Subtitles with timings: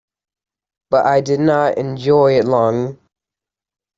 [0.89, 2.97] But I did not enjoy it long.